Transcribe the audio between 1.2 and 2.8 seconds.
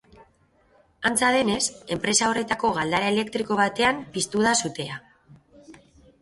denez, enpresa horretako